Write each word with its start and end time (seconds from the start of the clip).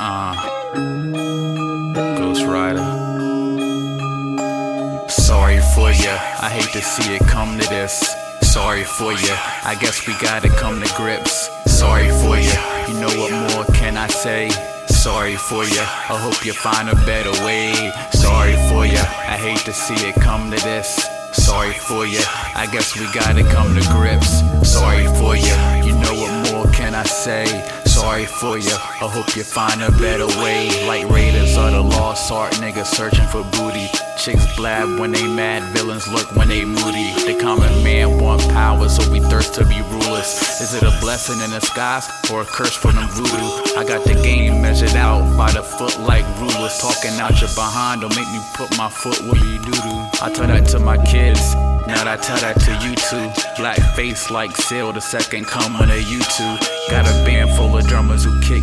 Uh, 0.00 0.32
Ghost 2.16 2.46
Rider. 2.46 2.78
Sorry 5.08 5.58
for 5.74 5.90
ya, 5.90 6.14
I 6.40 6.48
hate 6.50 6.72
to 6.72 6.82
see 6.82 7.16
it 7.16 7.22
come 7.26 7.58
to 7.58 7.68
this. 7.68 8.14
Sorry 8.42 8.84
for 8.84 9.12
ya, 9.12 9.34
I 9.64 9.76
guess 9.80 10.06
we 10.06 10.14
gotta 10.20 10.50
come 10.50 10.80
to 10.80 10.94
grips. 10.96 11.50
Sorry 11.66 12.08
for 12.08 12.38
ya, 12.38 12.86
you 12.86 12.94
know 13.00 13.10
what 13.18 13.32
more 13.50 13.64
can 13.74 13.96
I 13.96 14.06
say? 14.06 14.50
Sorry 14.86 15.34
for 15.34 15.64
ya, 15.64 15.82
I 15.82 16.16
hope 16.16 16.46
you 16.46 16.52
find 16.52 16.88
a 16.88 16.94
better 17.04 17.32
way. 17.44 17.90
Sorry 18.12 18.54
for 18.68 18.86
ya, 18.86 19.02
I 19.02 19.36
hate 19.36 19.64
to 19.64 19.72
see 19.72 20.08
it 20.08 20.14
come 20.14 20.52
to 20.52 20.62
this. 20.62 20.88
Sorry 21.32 21.72
for 21.72 22.06
ya, 22.06 22.22
I 22.54 22.68
guess 22.70 22.96
we 22.96 23.06
gotta 23.12 23.42
come 23.52 23.74
to 23.74 23.82
grips. 23.90 24.42
Sorry 24.62 25.06
for 25.18 25.34
ya, 25.34 25.82
for 28.28 28.58
ya, 28.58 28.76
I 28.76 29.08
hope 29.08 29.36
you 29.36 29.42
find 29.42 29.82
a 29.82 29.90
better 29.92 30.26
way. 30.42 30.68
Like 30.86 31.08
Raiders 31.08 31.56
of 31.56 31.72
the 31.72 31.80
Lost 31.80 32.30
Ark, 32.30 32.52
niggas 32.54 32.86
searching 32.86 33.26
for 33.26 33.42
booty. 33.56 33.86
Chicks 34.18 34.44
blab 34.56 34.98
when 34.98 35.12
they 35.12 35.26
mad, 35.26 35.62
villains 35.76 36.06
look 36.08 36.34
when 36.36 36.48
they 36.48 36.64
moody. 36.64 37.12
The 37.26 37.38
common 37.40 37.72
man 37.82 38.20
want 38.20 38.42
power, 38.50 38.88
so 38.88 39.10
we 39.10 39.20
thirst 39.20 39.54
to 39.54 39.64
be 39.64 39.80
rulers. 39.90 40.60
Is 40.60 40.74
it 40.74 40.82
a 40.82 40.92
blessing 41.00 41.40
in 41.40 41.50
disguise 41.50 42.08
or 42.30 42.42
a 42.42 42.44
curse 42.44 42.76
from 42.76 42.96
them 42.96 43.08
voodoo? 43.10 43.78
I 43.78 43.84
got 43.86 44.04
the 44.04 44.14
game 44.14 44.60
measured 44.60 44.96
out 44.96 45.36
by 45.36 45.50
the 45.52 45.62
foot 45.62 45.98
like 46.00 46.26
rulers. 46.38 46.78
Talking 46.78 47.18
out 47.20 47.40
your 47.40 47.50
behind, 47.54 48.00
don't 48.02 48.14
make 48.16 48.28
me 48.28 48.40
put 48.54 48.76
my 48.76 48.90
foot 48.90 49.20
where 49.22 49.44
you 49.44 49.58
doo 49.62 49.72
doo. 49.72 49.98
I 50.22 50.30
tell 50.34 50.46
that 50.48 50.66
to 50.70 50.78
my 50.78 50.96
kids. 51.04 51.54
Now 51.88 52.04
I 52.12 52.16
tell 52.16 52.36
that 52.44 52.60
to 52.60 52.72
you 52.84 52.94
too. 52.94 53.32
Black 53.56 53.80
face 53.96 54.30
like 54.30 54.54
Seal, 54.54 54.92
the 54.92 55.00
second 55.00 55.46
coming 55.46 55.88
of 55.88 55.96
U2. 55.96 56.90
Got 56.90 57.06
a 57.08 57.24
band 57.24 57.50
full 57.56 57.76
of 57.76 57.86
drummers 57.86 58.24
who 58.24 58.40
kick 58.40 58.57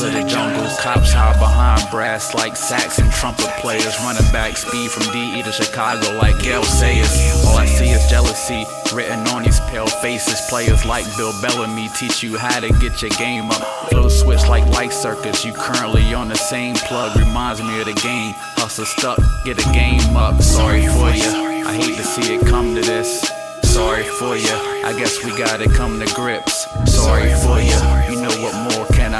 the 0.00 0.06
of 0.08 0.12
the 0.14 0.28
jungle. 0.28 0.66
Cops 0.80 1.12
hide 1.12 1.38
behind 1.38 1.82
brass 1.90 2.34
like 2.34 2.56
sax 2.56 2.98
and 2.98 3.10
trumpet 3.12 3.50
players. 3.60 3.94
Running 4.00 4.30
back 4.32 4.56
speed 4.56 4.90
from 4.90 5.04
DE 5.12 5.42
to 5.42 5.52
Chicago 5.52 6.16
like 6.18 6.38
Gale 6.42 6.64
Sayers. 6.64 7.44
All 7.46 7.56
I 7.56 7.66
see 7.66 7.90
is 7.90 8.06
jealousy 8.08 8.64
written 8.92 9.26
on 9.28 9.42
these 9.42 9.60
pale 9.70 9.86
faces. 9.86 10.40
Players 10.48 10.84
like 10.84 11.04
Bill 11.16 11.32
Bellamy 11.40 11.88
teach 11.96 12.22
you 12.22 12.36
how 12.36 12.60
to 12.60 12.68
get 12.80 13.02
your 13.02 13.10
game 13.12 13.50
up. 13.50 13.62
Flow 13.90 14.08
switch 14.08 14.46
like 14.48 14.66
Light 14.66 14.92
Circus. 14.92 15.44
You 15.44 15.52
currently 15.52 16.14
on 16.14 16.28
the 16.28 16.36
same 16.36 16.74
plug. 16.76 17.16
Reminds 17.16 17.62
me 17.62 17.80
of 17.80 17.86
the 17.86 17.94
game. 17.94 18.34
Hustle 18.56 18.86
stuck, 18.86 19.18
get 19.44 19.58
a 19.64 19.72
game 19.72 20.16
up. 20.16 20.40
Sorry 20.42 20.86
for 20.86 21.10
ya. 21.10 21.30
I 21.66 21.74
hate 21.74 21.96
to 21.96 22.02
see 22.02 22.34
it 22.34 22.46
come 22.46 22.74
to 22.74 22.80
this. 22.80 23.20
Sorry 23.62 24.04
for 24.04 24.36
ya. 24.36 24.54
I 24.86 24.94
guess 24.96 25.24
we 25.24 25.36
gotta 25.36 25.68
come 25.68 25.98
to 25.98 26.06
grips. 26.14 26.66
Sorry 26.86 27.32
for 27.42 27.58
ya. 27.60 28.08
You 28.08 28.20
know 28.22 28.30
what 28.42 28.54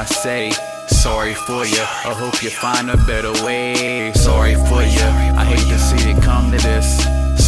I 0.05 0.07
say? 0.07 0.51
Sorry 0.87 1.33
for 1.33 1.65
ya. 1.65 1.85
I 2.05 2.13
hope 2.13 2.43
you 2.43 2.51
find 2.51 2.91
a 2.91 2.97
better 3.07 3.33
way. 3.43 4.13
Sorry 4.13 4.53
for 4.53 4.83
ya. 4.83 5.07
I 5.41 5.47
hate 5.47 5.67
to 5.73 5.79
see 5.79 6.11
it 6.11 6.23
come 6.23 6.51
to 6.51 6.59
this. 6.59 6.89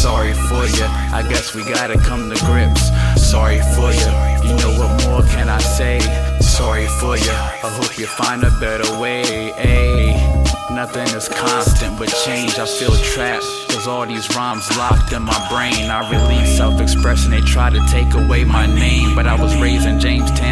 Sorry 0.01 0.33
for 0.33 0.65
ya. 0.65 0.87
I 1.13 1.21
guess 1.29 1.53
we 1.53 1.63
gotta 1.63 1.99
come 1.99 2.31
to 2.31 2.45
grips. 2.45 2.89
Sorry 3.21 3.61
for 3.75 3.93
ya. 3.93 4.41
You 4.41 4.55
know 4.57 4.73
what 4.79 4.89
more 5.05 5.21
can 5.21 5.49
I 5.49 5.59
say? 5.59 5.99
Sorry 6.39 6.87
for 6.99 7.15
ya. 7.15 7.35
I 7.63 7.69
hope 7.77 7.95
you 7.99 8.07
find 8.07 8.43
a 8.43 8.49
better 8.59 8.89
way. 8.99 9.53
Ay. 9.53 10.47
Nothing 10.71 11.07
is 11.15 11.29
constant 11.29 11.97
but 11.99 12.09
change. 12.25 12.57
I 12.57 12.65
feel 12.65 12.95
trapped. 13.13 13.45
Cause 13.69 13.87
all 13.87 14.05
these 14.07 14.27
rhymes 14.35 14.65
locked 14.77 15.13
in 15.13 15.21
my 15.21 15.39
brain. 15.49 15.91
I 15.91 16.09
release 16.09 16.57
self 16.57 16.81
expression. 16.81 17.29
They 17.31 17.41
try 17.41 17.69
to 17.69 17.81
take 17.87 18.13
away 18.15 18.45
my 18.45 18.65
name. 18.65 19.15
But 19.15 19.27
I 19.27 19.35
was 19.35 19.55
raised 19.61 19.85
in 19.85 19.99
Jamestown. 19.99 20.46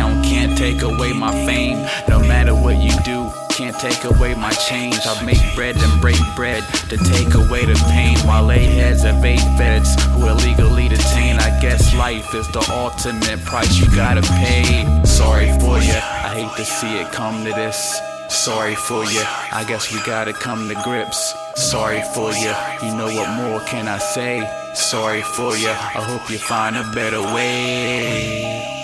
Take 0.55 0.81
away 0.81 1.13
my 1.13 1.31
fame. 1.45 1.85
No 2.07 2.19
matter 2.19 2.55
what 2.55 2.77
you 2.77 2.91
do. 3.03 3.31
Can't 3.49 3.77
take 3.79 4.03
away 4.03 4.35
my 4.35 4.51
change. 4.51 4.99
I 5.05 5.21
make 5.23 5.43
bread 5.55 5.75
and 5.77 6.01
break 6.01 6.19
bread 6.35 6.63
to 6.89 6.97
take 6.97 7.33
away 7.35 7.65
the 7.65 7.75
pain. 7.91 8.17
While 8.27 8.43
lay 8.43 8.65
heads 8.65 9.03
evade 9.03 9.39
feds 9.57 9.95
who 10.11 10.27
illegally 10.27 10.87
detain. 10.89 11.39
I 11.39 11.59
guess 11.61 11.93
life 11.95 12.33
is 12.33 12.47
the 12.49 12.65
ultimate 12.71 13.43
price 13.45 13.77
you 13.79 13.87
gotta 13.95 14.21
pay. 14.21 14.85
Sorry 15.03 15.51
for 15.59 15.77
ya. 15.79 15.99
I 16.23 16.31
hate 16.35 16.55
to 16.57 16.65
see 16.65 16.99
it 16.99 17.11
come 17.11 17.43
to 17.45 17.51
this. 17.51 18.01
Sorry 18.27 18.75
for 18.75 19.05
ya, 19.05 19.23
I 19.51 19.63
guess 19.67 19.93
we 19.93 20.01
gotta 20.03 20.33
come 20.33 20.67
to 20.67 20.75
grips. 20.83 21.33
Sorry 21.55 22.01
for 22.13 22.31
ya, 22.33 22.53
you 22.81 22.95
know 22.95 23.05
what 23.05 23.29
more 23.37 23.59
can 23.61 23.87
I 23.87 23.99
say? 23.99 24.43
Sorry 24.73 25.21
for 25.21 25.55
ya, 25.55 25.71
I 25.71 26.01
hope 26.01 26.29
you 26.29 26.39
find 26.39 26.75
a 26.75 26.83
better 26.91 27.21
way. 27.21 28.74